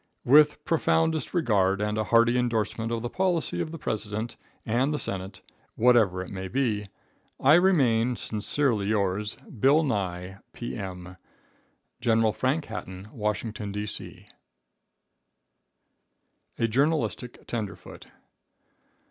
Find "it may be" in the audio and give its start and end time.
6.23-6.87